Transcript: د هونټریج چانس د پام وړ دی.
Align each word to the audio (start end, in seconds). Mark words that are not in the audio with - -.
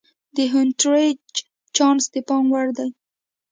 د 0.35 0.37
هونټریج 0.53 1.21
چانس 1.75 2.03
د 2.13 2.15
پام 2.27 2.45
وړ 2.53 2.67
دی. 2.77 2.89